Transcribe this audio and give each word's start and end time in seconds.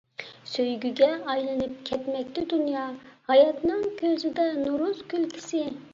سۆيگۈگە 0.51 1.09
ئايلىنىپ 1.33 1.75
كەتمەكتە 1.91 2.45
دۇنيا، 2.53 2.85
ھاياتنىڭ 3.33 3.87
كۆزىدە 4.03 4.51
نورۇز 4.65 5.09
كۈلكىسى. 5.13 5.67